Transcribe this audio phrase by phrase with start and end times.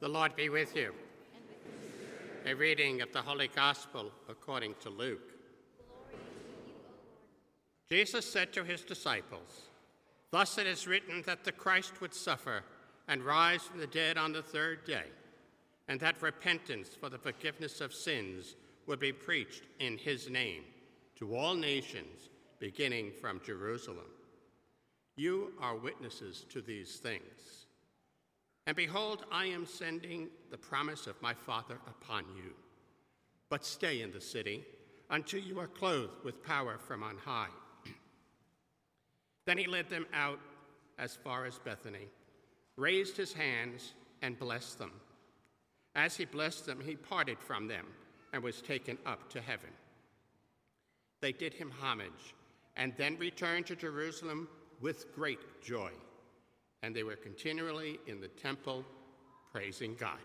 [0.00, 0.94] The Lord be with you.
[2.46, 5.34] A reading of the Holy Gospel according to Luke.
[7.86, 9.68] Jesus said to his disciples,
[10.30, 12.62] Thus it is written that the Christ would suffer
[13.08, 15.04] and rise from the dead on the third day,
[15.86, 18.56] and that repentance for the forgiveness of sins
[18.86, 20.62] would be preached in his name
[21.16, 24.10] to all nations, beginning from Jerusalem.
[25.16, 27.59] You are witnesses to these things.
[28.66, 32.52] And behold, I am sending the promise of my Father upon you.
[33.48, 34.64] But stay in the city
[35.08, 37.48] until you are clothed with power from on high.
[39.46, 40.38] then he led them out
[40.98, 42.08] as far as Bethany,
[42.76, 44.92] raised his hands, and blessed them.
[45.96, 47.86] As he blessed them, he parted from them
[48.32, 49.70] and was taken up to heaven.
[51.20, 52.34] They did him homage
[52.76, 54.48] and then returned to Jerusalem
[54.80, 55.90] with great joy
[56.82, 58.84] and they were continually in the temple
[59.52, 60.18] praising God.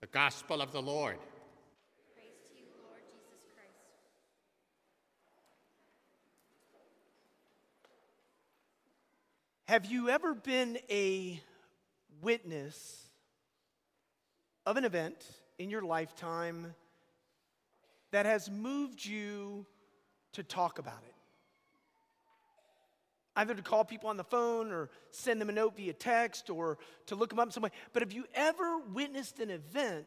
[0.00, 1.18] The Gospel of the Lord.
[2.14, 3.68] Praise to you, Lord Jesus Christ.
[9.66, 11.40] Have you ever been a
[12.22, 13.04] witness
[14.66, 15.26] of an event
[15.58, 16.74] in your lifetime
[18.12, 19.66] that has moved you
[20.32, 21.14] to talk about it?
[23.40, 26.76] Either to call people on the phone or send them a note via text or
[27.06, 27.70] to look them up in some way.
[27.94, 30.06] But have you ever witnessed an event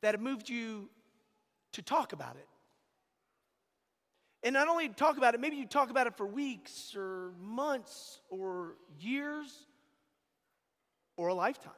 [0.00, 0.88] that moved you
[1.72, 2.46] to talk about it?
[4.44, 8.20] And not only talk about it, maybe you talk about it for weeks or months
[8.30, 9.66] or years
[11.16, 11.72] or a lifetime.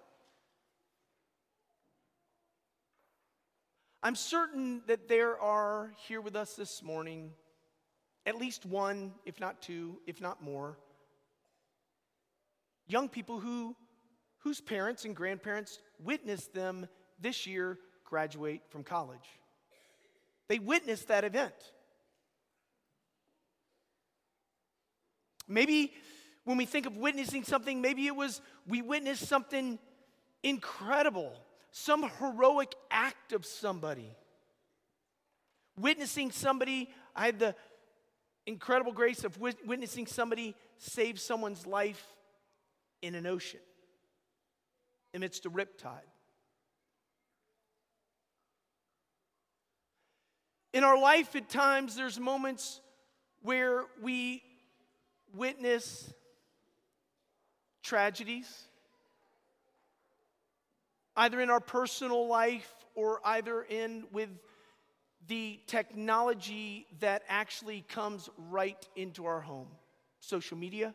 [4.03, 7.31] I'm certain that there are here with us this morning
[8.29, 10.77] at least one, if not two, if not more,
[12.87, 13.75] young people who,
[14.41, 16.87] whose parents and grandparents witnessed them
[17.19, 19.41] this year graduate from college.
[20.47, 21.55] They witnessed that event.
[25.49, 25.95] Maybe
[26.45, 29.79] when we think of witnessing something, maybe it was we witnessed something
[30.43, 31.33] incredible,
[31.71, 34.15] some heroic act of somebody.
[35.79, 37.55] Witnessing somebody, I had the
[38.49, 42.03] incredible grace of witnessing somebody save someone's life
[43.03, 43.61] in an ocean
[45.13, 46.01] amidst a riptide.
[50.73, 52.81] In our life, at times, there's moments
[53.43, 54.43] where we
[55.35, 56.11] witness
[57.83, 58.65] tragedies,
[61.17, 64.31] either in our personal life or either in with
[65.29, 69.69] the technology that actually comes right into our home
[70.21, 70.93] social media,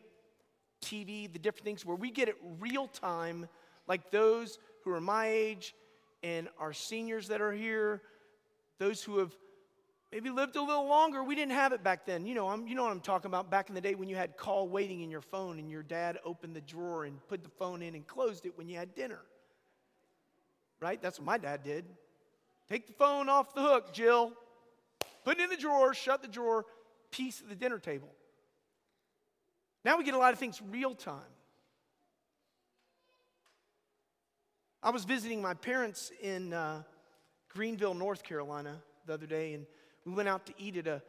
[0.82, 3.48] TV, the different things where we get it real time,
[3.88, 5.74] like those who are my age
[6.22, 8.02] and our seniors that are here,
[8.78, 9.32] those who have
[10.12, 11.24] maybe lived a little longer.
[11.24, 12.26] We didn't have it back then.
[12.26, 14.16] You know, I'm, you know what I'm talking about back in the day when you
[14.16, 17.50] had call waiting in your phone and your dad opened the drawer and put the
[17.50, 19.20] phone in and closed it when you had dinner.
[20.80, 21.00] Right?
[21.00, 21.86] That's what my dad did.
[22.68, 24.32] Take the phone off the hook, Jill.
[25.24, 26.64] Put it in the drawer, shut the drawer,
[27.10, 28.10] piece of the dinner table.
[29.84, 31.20] Now we get a lot of things real time.
[34.82, 36.82] I was visiting my parents in uh,
[37.48, 39.66] Greenville, North Carolina, the other day, and
[40.04, 41.02] we went out to eat at a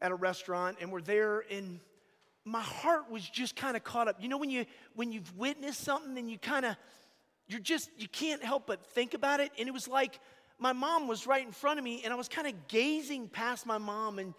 [0.00, 1.80] at a restaurant, and we're there, and
[2.44, 4.16] my heart was just kind of caught up.
[4.20, 6.76] You know, when you when you've witnessed something, and you kind of
[7.48, 10.18] you're just you can't help but think about it, and it was like
[10.58, 13.66] my mom was right in front of me, and I was kind of gazing past
[13.66, 14.34] my mom and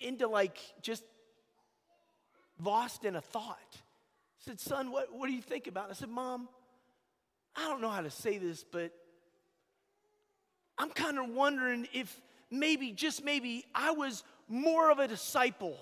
[0.00, 1.04] into like just
[2.60, 3.58] lost in a thought.
[3.72, 3.78] I
[4.38, 5.90] said, Son, what, what do you think about?
[5.90, 6.48] I said, Mom,
[7.56, 8.92] I don't know how to say this, but
[10.78, 15.78] I'm kind of wondering if maybe, just maybe, I was more of a disciple.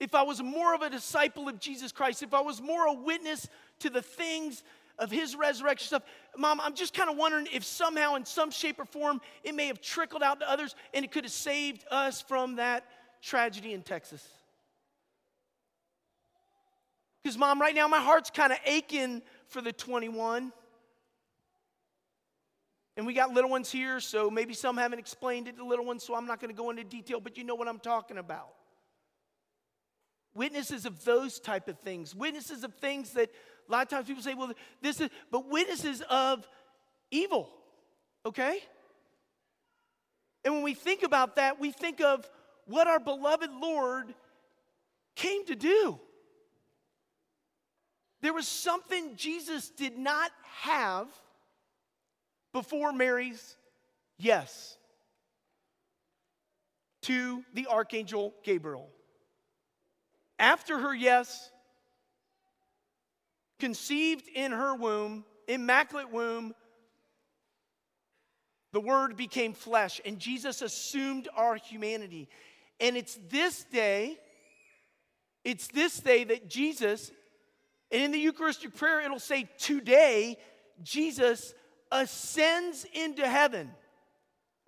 [0.00, 2.92] If I was more of a disciple of Jesus Christ, if I was more a
[2.92, 3.48] witness
[3.80, 4.62] to the things
[4.98, 6.02] of his resurrection stuff.
[6.36, 9.66] Mom, I'm just kind of wondering if somehow, in some shape or form, it may
[9.66, 12.84] have trickled out to others and it could have saved us from that
[13.20, 14.26] tragedy in Texas.
[17.22, 20.52] Because, Mom, right now my heart's kind of aching for the 21.
[22.96, 26.04] And we got little ones here, so maybe some haven't explained it to little ones,
[26.04, 28.48] so I'm not going to go into detail, but you know what I'm talking about.
[30.34, 33.30] Witnesses of those type of things, witnesses of things that
[33.68, 36.48] a lot of times people say, well, this is, but witnesses of
[37.10, 37.48] evil,
[38.24, 38.58] okay?
[40.44, 42.28] And when we think about that, we think of
[42.66, 44.14] what our beloved Lord
[45.14, 46.00] came to do.
[48.22, 50.30] There was something Jesus did not
[50.62, 51.08] have
[52.52, 53.56] before Mary's
[54.18, 54.76] yes
[57.02, 58.88] to the archangel Gabriel.
[60.42, 61.52] After her yes,
[63.60, 66.52] conceived in her womb, immaculate womb,
[68.72, 72.28] the Word became flesh, and Jesus assumed our humanity.
[72.80, 74.18] And it's this day,
[75.44, 77.12] it's this day that Jesus,
[77.92, 80.38] and in the Eucharistic prayer, it'll say, Today,
[80.82, 81.54] Jesus
[81.92, 83.70] ascends into heaven.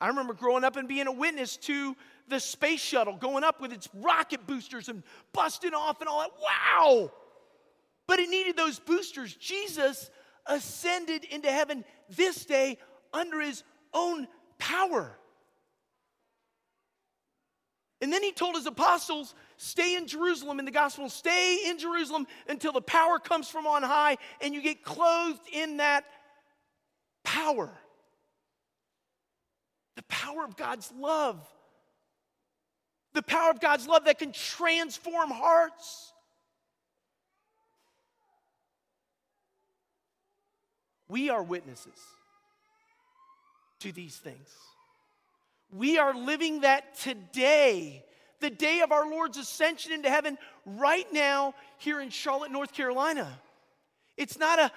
[0.01, 1.97] I remember growing up and being a witness to
[2.29, 6.31] the space shuttle going up with its rocket boosters and busting off and all that.
[6.41, 7.13] Wow!
[8.07, 9.35] But it needed those boosters.
[9.35, 10.11] Jesus
[10.47, 12.79] ascended into heaven this day
[13.13, 13.63] under his
[13.93, 14.27] own
[14.59, 15.17] power.
[18.01, 22.27] And then he told his apostles, stay in Jerusalem in the gospel, stay in Jerusalem
[22.49, 26.05] until the power comes from on high and you get clothed in that
[27.25, 27.73] power.
[29.97, 31.41] The power of God's love.
[33.15, 36.13] The power of God's love that can transform hearts.
[41.09, 41.99] We are witnesses
[43.81, 44.49] to these things.
[45.71, 48.05] We are living that today,
[48.41, 53.41] the day of our Lord's ascension into heaven, right now here in Charlotte, North Carolina.
[54.17, 54.73] It's not a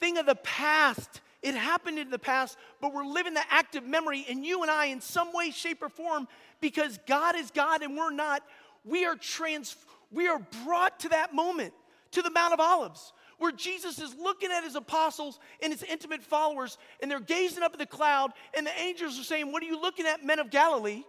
[0.00, 1.20] thing of the past.
[1.42, 4.86] It happened in the past, but we're living the active memory, and you and I,
[4.86, 6.28] in some way, shape, or form,
[6.60, 8.42] because God is God and we're not,
[8.84, 9.76] we are trans,
[10.10, 11.74] we are brought to that moment,
[12.12, 16.22] to the Mount of Olives where Jesus is looking at his apostles and his intimate
[16.22, 19.66] followers, and they're gazing up at the cloud, and the angels are saying, What are
[19.66, 21.02] you looking at, men of Galilee?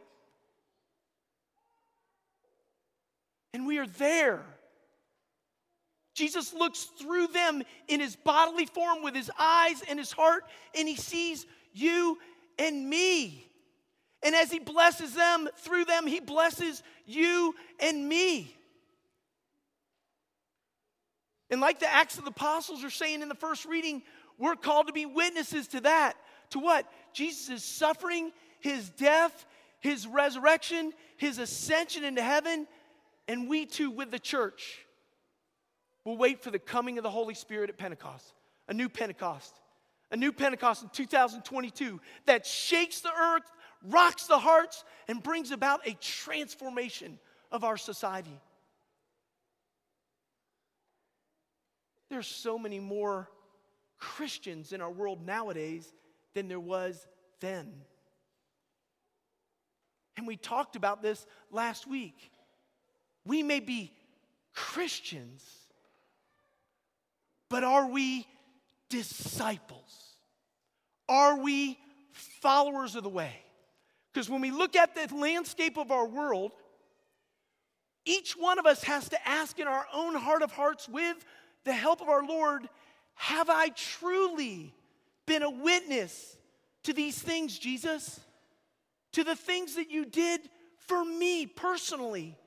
[3.53, 4.45] And we are there.
[6.17, 10.87] Jesus looks through them in his bodily form with his eyes and his heart, and
[10.87, 12.17] he sees you
[12.57, 13.47] and me.
[14.23, 18.51] And as he blesses them through them, he blesses you and me.
[21.51, 24.01] And like the Acts of the Apostles are saying in the first reading,
[24.39, 26.15] we're called to be witnesses to that.
[26.49, 26.91] To what?
[27.13, 29.45] Jesus' is suffering, his death,
[29.81, 32.65] his resurrection, his ascension into heaven,
[33.27, 34.79] and we too, with the church,
[36.07, 38.33] will wait for the coming of the Holy Spirit at Pentecost,
[38.69, 39.53] a new Pentecost,
[40.09, 43.43] a new Pentecost in 2022 that shakes the earth,
[43.83, 47.19] rocks the hearts, and brings about a transformation
[47.51, 48.39] of our society.
[52.09, 53.29] There's so many more
[53.99, 55.91] Christians in our world nowadays
[56.33, 57.05] than there was
[57.41, 57.73] then.
[60.15, 62.31] And we talked about this last week.
[63.25, 63.91] We may be
[64.53, 65.66] Christians,
[67.49, 68.25] but are we
[68.89, 70.15] disciples?
[71.09, 71.77] Are we
[72.41, 73.33] followers of the way?
[74.13, 76.51] Because when we look at the landscape of our world,
[78.05, 81.17] each one of us has to ask in our own heart of hearts with
[81.65, 82.67] the help of our Lord,
[83.15, 84.73] have I truly
[85.25, 86.37] been a witness
[86.83, 88.19] to these things, Jesus?
[89.13, 90.41] To the things that you did
[90.87, 92.37] for me personally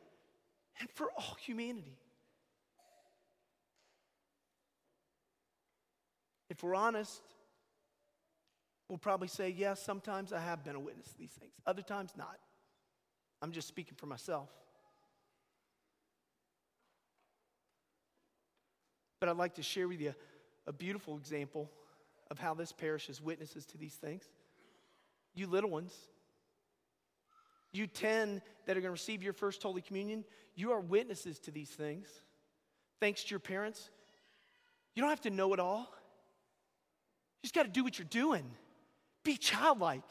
[0.80, 1.98] and for all humanity?
[6.60, 7.22] If we're honest,
[8.86, 12.12] we'll probably say, yes, sometimes I have been a witness to these things, other times
[12.18, 12.38] not.
[13.40, 14.50] I'm just speaking for myself.
[19.20, 20.14] But I'd like to share with you
[20.66, 21.70] a beautiful example
[22.30, 24.24] of how this parish is witnesses to these things.
[25.34, 25.94] You little ones,
[27.72, 31.50] you 10 that are going to receive your first Holy Communion, you are witnesses to
[31.50, 32.06] these things.
[33.00, 33.88] Thanks to your parents.
[34.94, 35.90] You don't have to know it all.
[37.42, 38.44] You just got to do what you're doing.
[39.24, 40.02] Be childlike.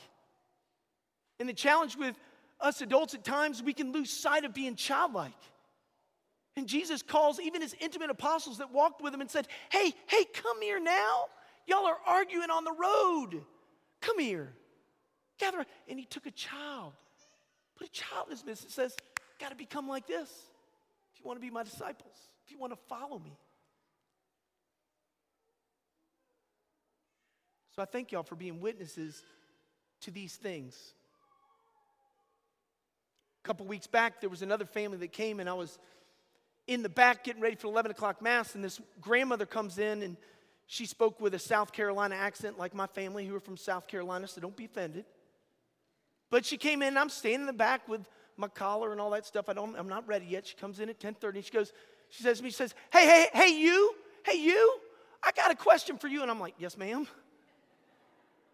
[1.40, 2.16] And the challenge with
[2.60, 5.32] us adults at times, we can lose sight of being childlike.
[6.56, 10.26] And Jesus calls even his intimate apostles that walked with him and said, Hey, hey,
[10.34, 11.26] come here now.
[11.68, 13.46] Y'all are arguing on the road.
[14.02, 14.52] Come here.
[15.38, 15.66] Gather.
[15.88, 16.94] And he took a child,
[17.78, 18.96] put a child in his midst and says,
[19.40, 20.30] Got to become like this
[21.14, 23.38] if you want to be my disciples, if you want to follow me.
[27.76, 29.24] So I thank y'all for being witnesses
[30.02, 30.94] to these things.
[33.44, 35.80] A couple weeks back, there was another family that came, and I was
[36.68, 40.18] in the back getting ready for 11 o'clock Mass, and this grandmother comes in and
[40.68, 44.28] she spoke with a South Carolina accent, like my family who are from South Carolina,
[44.28, 45.06] so don't be offended.
[46.30, 48.02] But she came in, I'm standing in the back with
[48.38, 49.50] my collar and all that stuff.
[49.50, 50.46] I don't, I'm not ready yet.
[50.46, 51.36] She comes in at 10:30.
[51.36, 51.74] and She goes,
[52.10, 54.80] she says to me, she says, "Hey, hey, hey, you, hey, you,
[55.24, 56.22] I got a question for you.
[56.22, 57.08] And I'm like, yes, ma'am.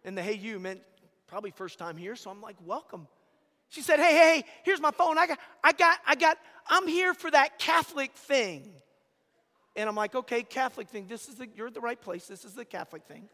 [0.05, 0.81] And the hey, you meant
[1.27, 2.15] probably first time here.
[2.15, 3.07] So I'm like, welcome.
[3.69, 5.17] She said, hey, hey, here's my phone.
[5.17, 8.71] I got, I got, I got, I'm here for that Catholic thing.
[9.75, 11.07] And I'm like, okay, Catholic thing.
[11.07, 12.27] This is the, you're at the right place.
[12.27, 13.27] This is the Catholic thing.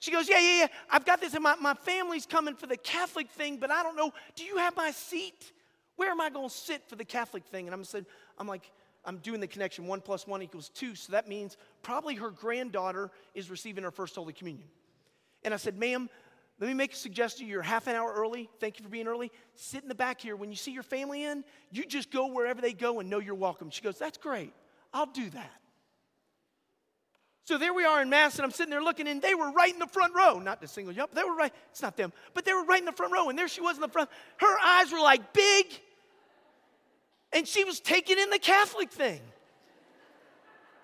[0.00, 0.66] She goes, yeah, yeah, yeah.
[0.90, 3.96] I've got this, and my, my family's coming for the Catholic thing, but I don't
[3.96, 4.10] know.
[4.34, 5.52] Do you have my seat?
[5.96, 7.66] Where am I going to sit for the Catholic thing?
[7.66, 8.06] And I'm said,
[8.38, 8.70] I'm like,
[9.04, 9.86] I'm doing the connection.
[9.86, 10.94] One plus one equals two.
[10.94, 14.68] So that means probably her granddaughter is receiving her first Holy Communion.
[15.44, 16.08] And I said, ma'am,
[16.60, 17.46] let me make a suggestion.
[17.46, 18.48] You're half an hour early.
[18.60, 19.30] Thank you for being early.
[19.54, 20.36] Sit in the back here.
[20.36, 23.34] When you see your family in, you just go wherever they go and know you're
[23.34, 23.70] welcome.
[23.70, 24.52] She goes, That's great.
[24.92, 25.52] I'll do that.
[27.44, 29.70] So there we are in Mass, and I'm sitting there looking, and they were right
[29.70, 30.38] in the front row.
[30.38, 32.78] Not the single you up, they were right, it's not them, but they were right
[32.78, 34.08] in the front row, and there she was in the front.
[34.38, 35.66] Her eyes were like big,
[37.34, 39.20] and she was taking in the Catholic thing.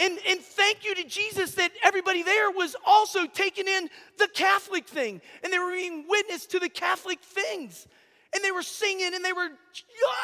[0.00, 4.88] And, and thank you to Jesus that everybody there was also taking in the Catholic
[4.88, 7.87] thing, and they were being witness to the Catholic things.
[8.35, 9.49] And they were singing, and they were,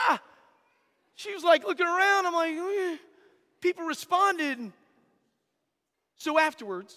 [0.08, 0.18] yeah.
[1.14, 2.26] She was like looking around.
[2.26, 2.96] I'm like, oh,
[3.60, 4.72] people responded.
[6.16, 6.94] So afterwards,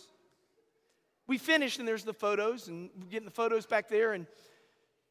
[1.27, 4.13] we finished, and there's the photos, and we're getting the photos back there.
[4.13, 4.25] And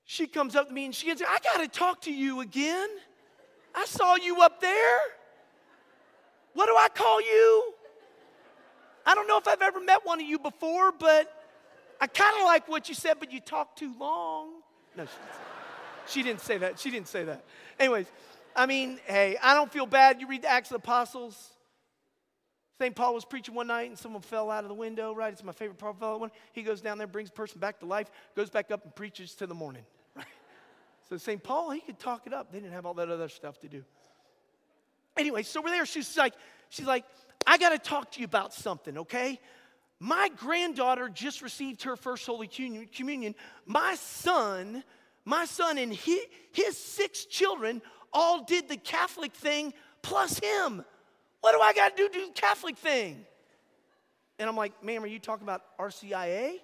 [0.05, 2.89] she comes up to me and she says, I got to talk to you again.
[3.75, 4.99] I saw you up there.
[6.59, 7.73] What do I call you?
[9.07, 11.33] I don't know if I've ever met one of you before, but
[12.01, 14.55] I kind of like what you said, but you talk too long.
[14.97, 15.07] No,
[16.09, 16.81] she didn't say that.
[16.81, 17.45] She didn't say that.
[17.79, 18.07] Anyways,
[18.57, 20.21] I mean, hey, I don't feel bad.
[20.21, 21.53] You read the Acts of the Apostles.
[22.81, 22.93] St.
[22.93, 25.33] Paul was preaching one night and someone fell out of the window, right?
[25.33, 26.33] It's my favorite part of that one.
[26.55, 29.37] He goes down there, brings the person back to life, goes back up and preaches
[29.37, 29.85] to the morning,
[30.17, 30.27] right?
[31.09, 31.41] So St.
[31.41, 32.51] Paul, he could talk it up.
[32.51, 33.85] They didn't have all that other stuff to do.
[35.19, 35.87] Anyway, so we're there.
[35.87, 36.35] She's like,
[36.69, 37.05] she's like,
[37.47, 39.41] I got to talk to you about something, okay?
[40.01, 43.35] My granddaughter just received her first Holy Communion.
[43.67, 44.85] My son,
[45.25, 46.21] my son and his,
[46.53, 47.83] his six children
[48.13, 50.85] all did the Catholic thing plus him.
[51.41, 53.25] What do I got to do to do the Catholic thing?
[54.39, 56.55] And I'm like, ma'am, are you talking about RCIA?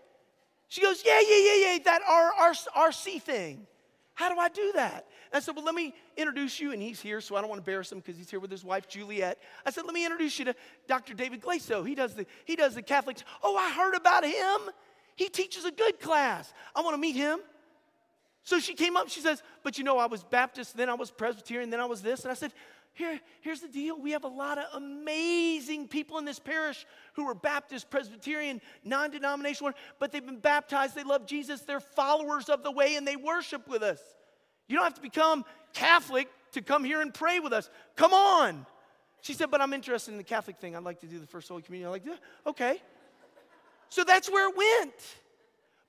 [0.69, 2.53] She goes, yeah, yeah, yeah, yeah, that R, R,
[2.89, 3.67] RC thing.
[4.15, 5.07] How do I do that?
[5.33, 6.73] And I said, Well, let me introduce you.
[6.73, 8.65] And he's here, so I don't want to embarrass him because he's here with his
[8.65, 9.39] wife, Juliet.
[9.67, 10.55] I said, Let me introduce you to
[10.87, 11.15] Dr.
[11.15, 11.87] David Glaso.
[11.87, 13.25] He does the, he does the Catholics.
[13.43, 14.73] Oh, I heard about him.
[15.17, 16.53] He teaches a good class.
[16.75, 17.41] I want to meet him.
[18.45, 21.11] So she came up, she says, But you know, I was Baptist, then I was
[21.11, 22.23] Presbyterian, then I was this.
[22.23, 22.53] And I said,
[22.95, 24.01] here, here's the deal.
[24.01, 29.11] We have a lot of amazing people in this parish who are Baptist, Presbyterian, non
[29.11, 30.95] denominational, but they've been baptized.
[30.95, 31.61] They love Jesus.
[31.63, 34.01] They're followers of the way and they worship with us.
[34.69, 37.69] You don't have to become Catholic to come here and pray with us.
[37.97, 38.65] Come on.
[39.23, 40.77] She said, But I'm interested in the Catholic thing.
[40.77, 41.89] I'd like to do the First Holy Communion.
[41.89, 42.15] I'm like, yeah,
[42.47, 42.81] okay.
[43.89, 44.95] So that's where it went.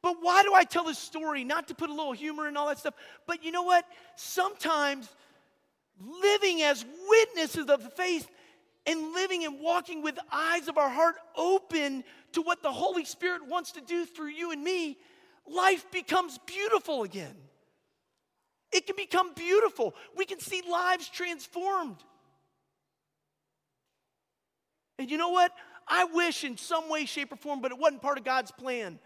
[0.01, 1.43] But why do I tell this story?
[1.43, 2.93] Not to put a little humor and all that stuff,
[3.27, 3.85] but you know what?
[4.15, 5.09] Sometimes
[5.99, 8.29] living as witnesses of the faith
[8.85, 13.47] and living and walking with eyes of our heart open to what the Holy Spirit
[13.47, 14.97] wants to do through you and me,
[15.47, 17.35] life becomes beautiful again.
[18.71, 19.95] It can become beautiful.
[20.15, 21.97] We can see lives transformed.
[24.99, 25.51] And you know what?
[25.87, 28.99] I wish in some way, shape, or form, but it wasn't part of God's plan.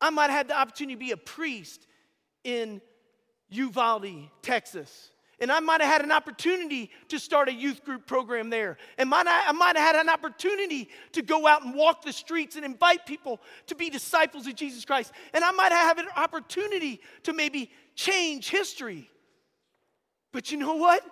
[0.00, 1.86] I might have had the opportunity to be a priest
[2.42, 2.80] in
[3.50, 5.10] Uvalde, Texas.
[5.40, 8.76] And I might have had an opportunity to start a youth group program there.
[8.98, 12.12] And might I, I might have had an opportunity to go out and walk the
[12.12, 15.12] streets and invite people to be disciples of Jesus Christ.
[15.32, 19.10] And I might have an opportunity to maybe change history.
[20.32, 21.04] But you know what?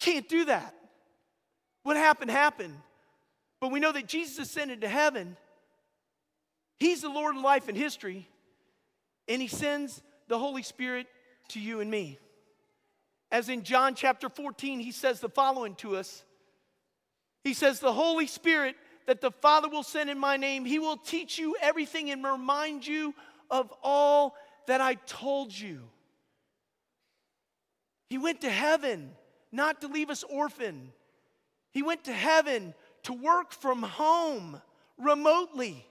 [0.00, 0.74] Can't do that.
[1.82, 2.74] What happened, happened.
[3.60, 5.36] But we know that Jesus ascended to heaven.
[6.78, 8.28] He's the Lord of life and history.
[9.28, 11.06] And He sends the Holy Spirit
[11.48, 12.18] to you and me.
[13.30, 16.24] As in John chapter 14, he says the following to us
[17.44, 20.96] He says, The Holy Spirit that the Father will send in my name, he will
[20.96, 23.14] teach you everything and remind you
[23.50, 25.80] of all that I told you.
[28.08, 29.10] He went to heaven
[29.52, 30.92] not to leave us orphan.
[31.72, 34.60] He went to heaven to work from home
[34.98, 35.86] remotely.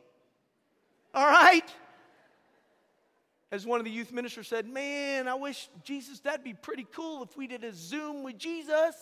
[1.14, 1.66] All right?
[3.52, 7.24] As one of the youth ministers said, Man, I wish Jesus, that'd be pretty cool
[7.24, 8.96] if we did a Zoom with Jesus.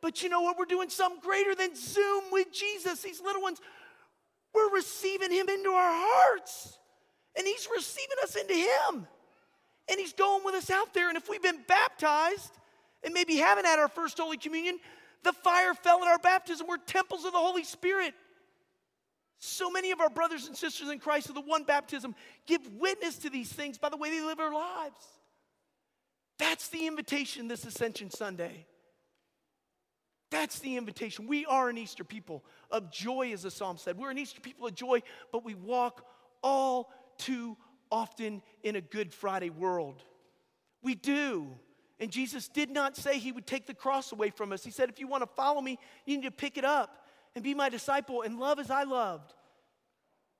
[0.00, 0.58] But you know what?
[0.58, 3.02] We're doing something greater than Zoom with Jesus.
[3.02, 3.60] These little ones,
[4.54, 6.78] we're receiving Him into our hearts,
[7.36, 9.06] and He's receiving us into Him.
[9.90, 11.08] And He's going with us out there.
[11.08, 12.52] And if we've been baptized
[13.02, 14.78] and maybe haven't had our first Holy Communion,
[15.24, 16.66] The fire fell at our baptism.
[16.68, 18.14] We're temples of the Holy Spirit.
[19.38, 22.14] So many of our brothers and sisters in Christ of the one baptism
[22.46, 24.96] give witness to these things by the way they live their lives.
[26.38, 28.66] That's the invitation this Ascension Sunday.
[30.30, 31.26] That's the invitation.
[31.26, 33.96] We are an Easter people of joy, as the psalm said.
[33.96, 35.02] We're an Easter people of joy,
[35.32, 36.04] but we walk
[36.42, 37.56] all too
[37.90, 40.02] often in a Good Friday world.
[40.82, 41.48] We do.
[41.98, 44.62] And Jesus did not say he would take the cross away from us.
[44.62, 47.04] He said, if you want to follow me, you need to pick it up
[47.38, 49.32] and be my disciple and love as I loved.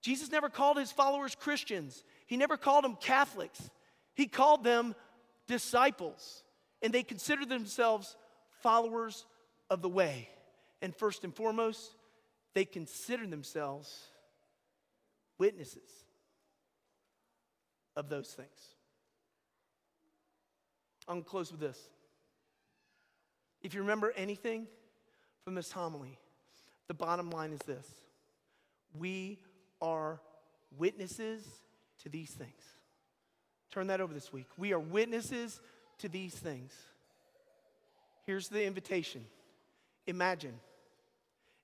[0.02, 3.70] Jesus never called his followers Christians, he never called them Catholics.
[4.14, 4.96] He called them
[5.46, 6.42] disciples.
[6.82, 8.16] And they considered themselves
[8.62, 9.26] followers
[9.70, 10.28] of the way.
[10.82, 11.94] And first and foremost,
[12.52, 14.08] they consider themselves
[15.38, 15.88] witnesses
[17.94, 18.74] of those things.
[21.06, 21.78] I'm going to close with this.
[23.62, 24.66] If you remember anything
[25.44, 26.18] from this homily,
[26.88, 27.86] the bottom line is this
[28.98, 29.38] we
[29.80, 30.20] are
[30.76, 31.46] witnesses
[32.02, 32.62] to these things.
[33.70, 34.46] Turn that over this week.
[34.56, 35.60] We are witnesses
[35.98, 36.72] to these things.
[38.26, 39.24] Here's the invitation
[40.06, 40.54] Imagine.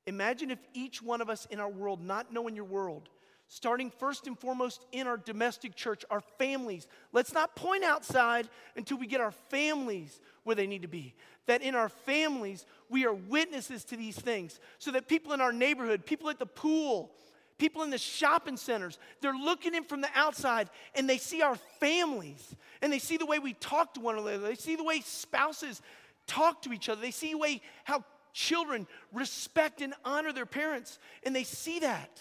[0.06, 3.08] Imagine if each one of us in our world, not knowing your world,
[3.48, 6.86] starting first and foremost in our domestic church, our families.
[7.12, 11.14] Let's not point outside until we get our families where they need to be.
[11.46, 14.58] That in our families, we are witnesses to these things.
[14.78, 17.12] So that people in our neighborhood, people at the pool,
[17.58, 21.56] people in the shopping centers, they're looking in from the outside and they see our
[21.80, 24.38] families and they see the way we talk to one another.
[24.38, 25.82] They see the way spouses
[26.26, 27.00] talk to each other.
[27.00, 32.20] They see the way how children respect and honor their parents, and they see that.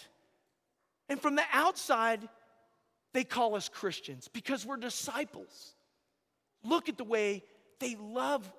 [1.10, 2.28] And from the outside,
[3.14, 5.76] they call us Christians because we're disciples.
[6.64, 7.44] Look at the way
[7.80, 8.52] they love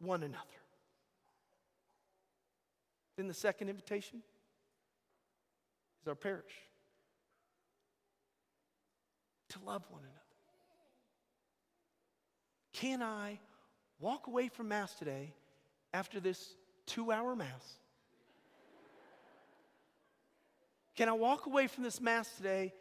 [0.00, 0.38] one another.
[3.16, 4.22] Then the second invitation
[6.02, 6.52] is our parish
[9.50, 10.18] to love one another.
[12.72, 13.38] Can I
[14.00, 15.32] walk away from Mass today
[15.94, 16.54] after this
[16.86, 17.78] two hour Mass.
[20.96, 22.72] Can I walk away from this Mass today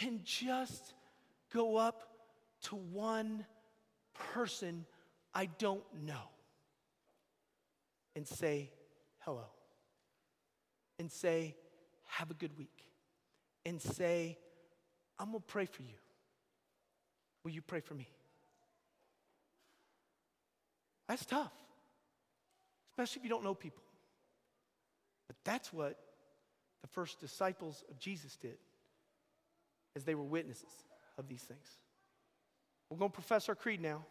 [0.00, 0.94] and just
[1.52, 2.02] go up
[2.62, 3.44] to one
[4.32, 4.86] person
[5.34, 6.30] I don't know
[8.16, 8.70] and say
[9.20, 9.46] hello?
[10.98, 11.56] And say,
[12.06, 12.84] have a good week.
[13.64, 14.38] And say,
[15.18, 15.94] I'm going to pray for you.
[17.44, 18.08] Will you pray for me?
[21.08, 21.52] That's tough
[22.92, 23.82] especially if you don't know people.
[25.26, 25.98] But that's what
[26.82, 28.58] the first disciples of Jesus did
[29.96, 30.70] as they were witnesses
[31.18, 31.78] of these things.
[32.90, 34.04] We're going to profess our creed now.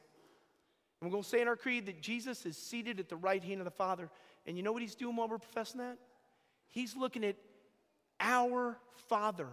[0.99, 3.43] And we're going to say in our creed that Jesus is seated at the right
[3.43, 4.09] hand of the Father.
[4.45, 5.97] And you know what he's doing while we're professing that?
[6.69, 7.35] He's looking at
[8.19, 8.77] our
[9.09, 9.47] Father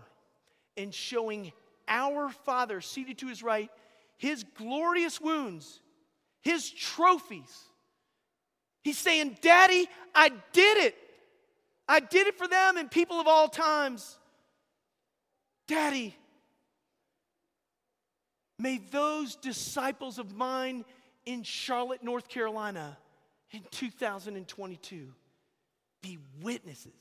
[0.77, 1.53] and showing
[1.89, 3.71] our Father seated to his right
[4.17, 5.79] his glorious wounds,
[6.41, 7.69] his trophies
[8.89, 10.97] He's saying, Daddy, I did it.
[11.89, 14.19] I did it for them and people of all times.
[15.67, 16.15] Daddy,
[18.59, 20.85] may those disciples of mine
[21.25, 22.99] in Charlotte, North Carolina
[23.53, 25.15] in 2022
[26.03, 26.93] be witnesses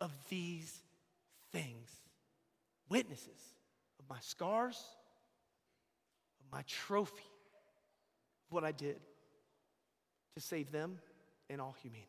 [0.00, 0.82] of these
[1.52, 1.90] things.
[2.88, 3.54] Witnesses
[3.98, 4.82] of my scars,
[6.40, 7.22] of my trophy,
[8.48, 9.00] of what I did
[10.34, 10.98] to save them
[11.48, 12.08] and all humanity.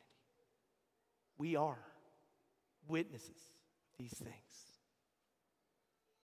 [1.42, 1.80] We are
[2.88, 4.71] witnesses of these things.